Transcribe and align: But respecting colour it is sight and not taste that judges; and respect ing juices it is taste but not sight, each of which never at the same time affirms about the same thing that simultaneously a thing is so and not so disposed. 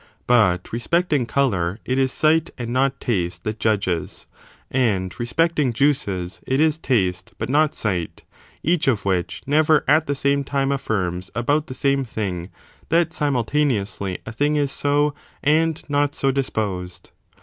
But 0.25 0.73
respecting 0.73 1.27
colour 1.27 1.77
it 1.85 1.99
is 1.99 2.11
sight 2.11 2.49
and 2.57 2.71
not 2.73 2.99
taste 2.99 3.43
that 3.43 3.59
judges; 3.59 4.25
and 4.71 5.13
respect 5.19 5.59
ing 5.59 5.73
juices 5.73 6.39
it 6.47 6.59
is 6.59 6.79
taste 6.79 7.33
but 7.37 7.49
not 7.49 7.75
sight, 7.75 8.23
each 8.63 8.87
of 8.87 9.05
which 9.05 9.43
never 9.45 9.83
at 9.87 10.07
the 10.07 10.15
same 10.15 10.43
time 10.43 10.71
affirms 10.71 11.29
about 11.35 11.67
the 11.67 11.75
same 11.75 12.03
thing 12.03 12.49
that 12.89 13.13
simultaneously 13.13 14.17
a 14.25 14.31
thing 14.31 14.55
is 14.55 14.71
so 14.71 15.13
and 15.43 15.87
not 15.87 16.15
so 16.15 16.31
disposed. 16.31 17.11